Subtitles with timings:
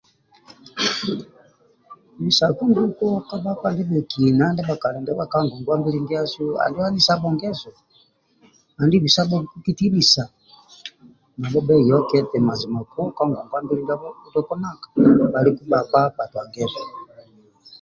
[2.23, 7.69] Bisaku nguko ka bhakpa ndibhekina ndibhakali ndibha ka ngongwa-mbili ndiasu, ali anisabho ngeso
[8.79, 10.23] andi bisabhoku kitinisa
[11.39, 14.87] nabho bheyokye eti majima ka ngongwa-mbili ndiaka nanka
[15.31, 16.83] bhaluku bhakpa bhatwa ngeso